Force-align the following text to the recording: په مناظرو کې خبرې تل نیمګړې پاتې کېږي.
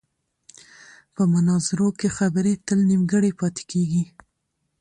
په 1.13 1.21
مناظرو 1.33 1.87
کې 1.99 2.07
خبرې 2.17 2.53
تل 2.65 2.79
نیمګړې 2.89 3.31
پاتې 3.39 3.63
کېږي. 3.71 4.03